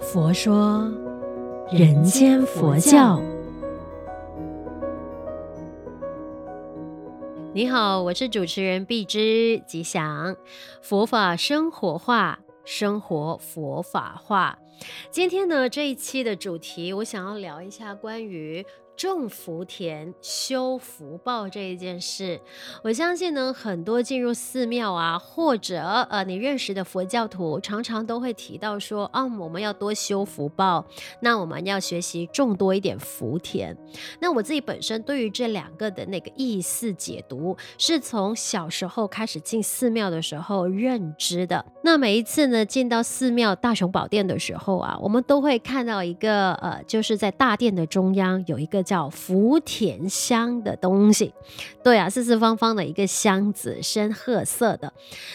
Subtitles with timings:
[0.00, 0.90] 佛说
[1.70, 3.20] 人间佛教。
[7.52, 10.36] 你好，我是主持人碧枝吉祥。
[10.82, 14.58] 佛法生活化，生活佛法化。
[15.10, 18.64] 今天呢，这一期的主题，我想要聊一下关于。
[18.96, 22.40] 种福田、修福报这一件事，
[22.82, 30.86] 我相信呢，很多进入寺庙啊，或者呃，你认识的佛教徒，常常都会提到说，啊，我们要多修福报，
[31.20, 33.76] 那我们要学习种多一点福田。
[34.18, 41.62] 那我自己本身对于这两个的那个意思解读，是从小时候开始进寺庙的时候认知的。
[41.84, 48.85] 那每一次呢，进到寺庙大雄宝殿的时候啊，我们都会看到一个呃，就是在大殿的中央有一个。
[48.86, 51.34] 叫福田箱的东西，
[51.82, 54.92] 对啊，四四方方的一个箱子，深褐色的。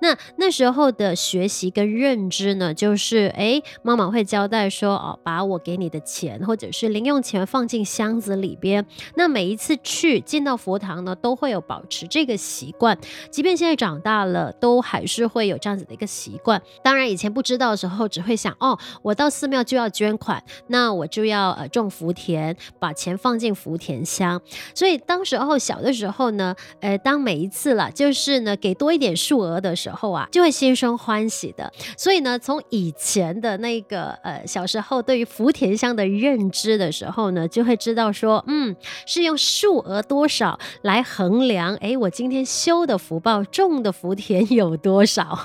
[0.00, 8.86] 那那时候的学习跟认知呢，就是哎，妈妈会交代说，哦，把我给你的钱或者是零用钱放进箱子里边。
[9.14, 12.98] 那每一次去进到佛堂呢，都会有保持这个习惯，
[13.30, 16.62] 即便现在长大了，都还是会有这样子的一个习惯。
[16.82, 23.33] 当然，以前不知道的时候，只会想，哦，我到寺庙就要捐款，那我就要呃种福田，把钱放。
[23.34, 24.40] 放进福田箱，
[24.76, 31.72] 所以当时候小的时候呢，呃，当每一次了，就是呢给多一点数额的时候啊，就会心生欢喜的。
[31.98, 45.36] 所以呢，从以前的那个呃小时候对于福田箱的认知的时候呢，就会知道说，嗯，是用数额多少来衡量，哎，我今天修的福报种的福田有多少？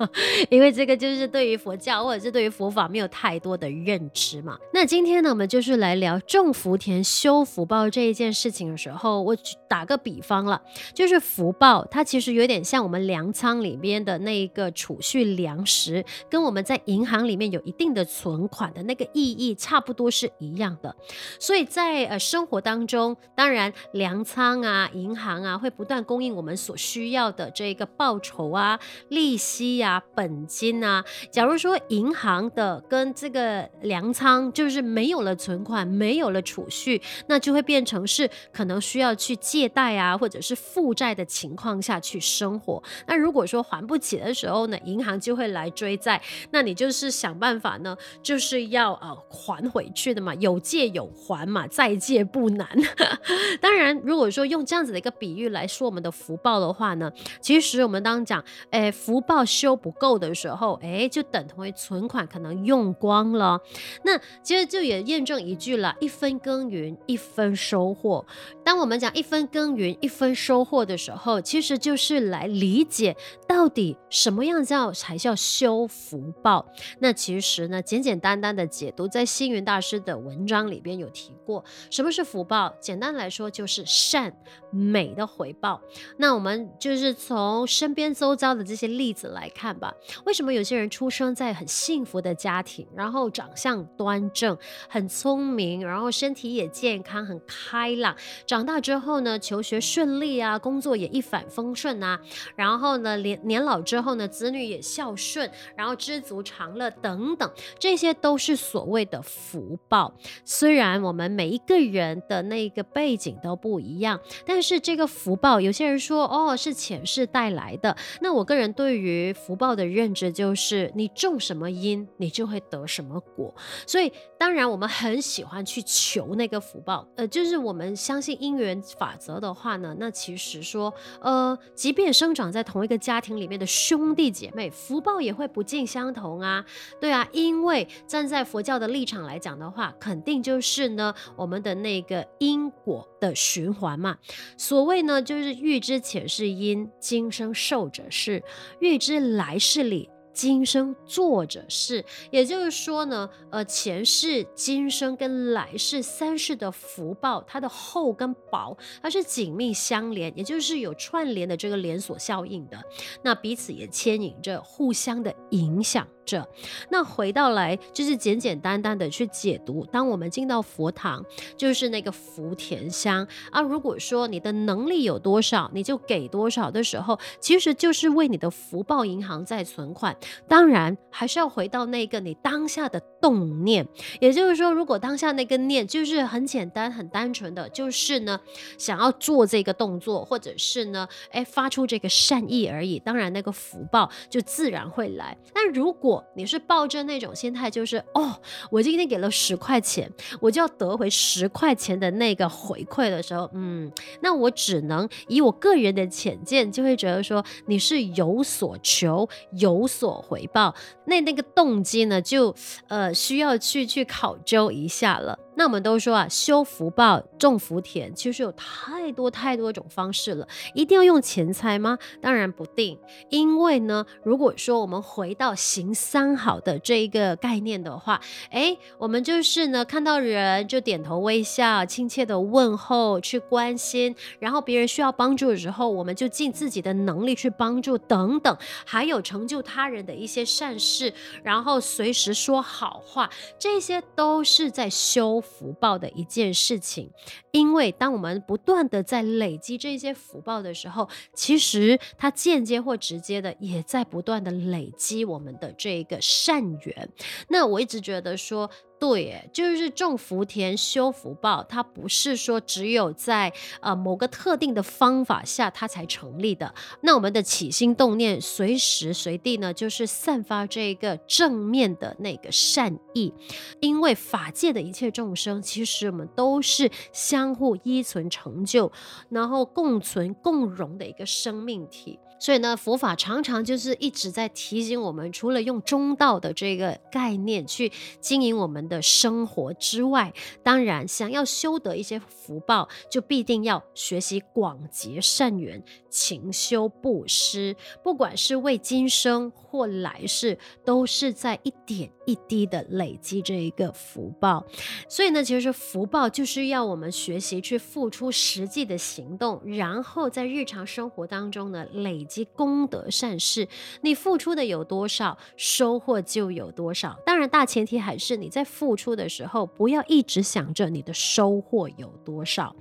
[0.48, 4.56] 因为这个就是对于佛教或者是对于佛法没有太多的认知嘛。
[4.72, 7.33] 那今天呢，我们就是来聊种福田修。
[7.34, 9.36] 收福报这一件事情的时候，我
[9.68, 10.62] 打个比方了，
[10.94, 20.94] 就是福报，它其实有点像我们粮仓里面的那一个储蓄粮食，跟我们在银行里面有一定的存款的那个意义差不多是一样的。
[21.40, 31.04] 所以在呃生活当中，当然粮仓啊、银行啊会不断供应我们所需要的这个报酬啊、利息啊、本金啊。
[31.32, 37.02] 假如说银行的跟这个粮仓就是没有了存款，没有了储蓄。
[37.26, 42.82] 那就会变成是可能需要去借贷啊，或者是负债的情况下去生活。
[43.06, 46.20] 那如果说还不起的时候呢，银行就会来追债。
[46.50, 52.68] 那你就是想办法呢，就是要呃还回去的嘛，有借有还嘛，再借不难。
[53.60, 63.60] 当然，如果说用这样子的一个比喻来说我们的福报的话呢，其实我们当讲，哎，福报修不够的时候，哎，就等同于存款可能用光了。
[64.02, 66.96] 那其实就也验证一句了，一分耕耘。
[67.06, 68.24] 一分收获。
[68.64, 73.16] 当我们讲一分耕耘一分收获的时候，其实就是来理解
[73.46, 76.66] 到底什么样叫才叫修福报。
[77.00, 82.74] 那其实呢，简简单单的解读，在星云大师的文章里边有提过，什么是福报？
[82.80, 84.34] 简单来说，就是善
[84.70, 85.80] 美的回报。
[86.16, 89.92] 那我们就是从身边周遭的这些例子来看吧。
[90.24, 94.56] 为什么有些人出生在很幸福的家庭，然后长相端正，
[94.88, 98.14] 很聪明，然后身体也健健康，很开朗，
[98.46, 102.20] 长大之后呢，求学顺利啊，工作也一帆风顺啊，
[102.54, 107.50] 然后呢，年年老之后呢，子女也孝顺，然后知足常乐等等，
[107.80, 110.14] 这些都是所谓的福报。
[110.44, 117.96] 虽然我们每一个人的那个背景都不一样，但是这个福报，有些人说哦，是前世带来的。
[118.20, 123.52] 那我个人对于福报的认知就是，你种什么因，你就会得什么果。
[123.84, 127.06] 所以当然我们很喜欢去求那个福报。
[127.16, 136.64] 呃，就是我们相信因缘法则的话呢，那其实说，呃，即便生长在同一个家庭里面的兄弟姐妹，福报也会不尽相同啊。
[137.00, 144.18] 对啊，因为站在佛教的立场来讲的话，肯定就是呢，我们的那个因果的循环嘛。
[144.56, 148.40] 所谓呢，就是欲知前世因，今生受者是；
[148.80, 150.10] 欲知来世理。
[150.34, 162.76] 今生做者是，也就是说呢，呃，前世、今生跟来世三世的福报，它的厚跟薄，它是紧密相连，也就是有串联的这个连锁效应的，
[163.22, 166.06] 那彼此也牵引着，互相的影响。
[166.26, 166.48] 这，
[166.88, 169.84] 那回到来就是简简单单的去解读。
[169.92, 171.22] 当我们进到佛堂，
[171.54, 173.60] 就是那个福田香啊。
[173.60, 180.16] 如果说你的能力有多少，你就给多少的时候，其实就是为你的福报银行在存款。
[180.48, 183.86] 当然还是要回到那个你当下的动念。
[184.20, 188.38] 也就是说，如果当下那个念就是很简单、很单纯的，就是呢
[188.78, 195.36] 想要做这个动作，或者是呢诶发出这个善意而已，当然那个福报就自然会来。
[195.52, 198.40] 但如果你是抱着那种心态，就是哦，
[198.70, 200.10] 我今天给了十块钱，
[200.40, 203.90] 我就要得回十块钱的那个回馈的时候，嗯，
[204.20, 210.74] 那我只能以我个人的浅见，就会觉得说你是有所求，有所回报，
[211.06, 212.54] 那那个动机呢，就
[212.88, 215.38] 呃需要去去考究一下了。
[215.56, 220.46] 那我们都说啊，修福报、种福田，其实有太多太多种方式了。
[220.74, 221.98] 一定要用钱财吗？
[222.20, 222.98] 当然不定。
[223.30, 228.20] 因为呢，如果说我们回到行三好的这一个概念的话，
[228.50, 241.12] 诶，我们就是呢，看到人就点头微笑，亲切的问候，去关心，然后别人需要帮助的时候，我们就尽自己的能力去帮助，等等，还有成就他人的一些善事，
[241.42, 247.10] 然后随时说好话，这些都是在修福报的一件事情，
[247.52, 257.08] 因为当我们不断的在累积这些福报的时候，其实它间接或直接的也在不断的累积我们的这个善缘。
[257.48, 258.68] 那我一直觉得说。
[258.98, 266.74] 对，就是种福田、修福报，它不是说只有在呃某个特定的方法下它才成立的。
[267.02, 273.34] 那我们的起心动念，随时随地呢，就是散发这个正面的那个善意。
[273.80, 278.90] 因为法界的一切众生，其实我们都是相互依存成就，
[279.28, 282.18] 然后共存共荣的一个生命体。
[282.44, 290.30] 所以呢，佛法常常就是一直在提醒我们，除了用中道的这个概念去经营我们的生活之外，
[290.62, 304.62] 当然想要修得一些福报，就必定要学习广结善缘，勤修布施，不管是为今生或来世，都是在一点一滴的累积这一个福报。
[305.08, 312.22] 所以呢，其实福报就是要我们学习去付出实际的行动，然后在日常生活当中呢累。
[312.33, 313.68] 积及功德善事，
[314.00, 317.16] 你付出的有多少，收获就有多少。
[317.24, 322.74] 当然，大前提还是你在付出的时候，不要一直想着你的收获有多少。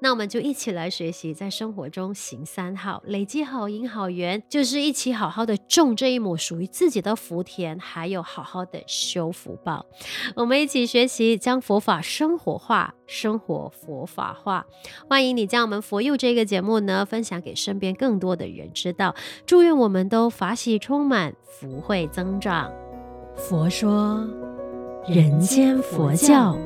[0.00, 9.84] 那我们就一起来学习，在生活中行三好，累积好因好缘，就是一起好好的种这一亩属于自己的福田，还有好好的修福报。
[10.34, 14.66] 我们一起学习，将佛法生活化，生活佛法化。
[15.08, 18.72] 欢迎你将我们佛佑这个节目呢，分享给身边更多的人。
[18.72, 19.14] 知道，
[19.46, 22.72] 祝愿我们都法喜充满，福慧增长。
[23.36, 24.26] 佛说，
[25.06, 26.56] 人间佛教。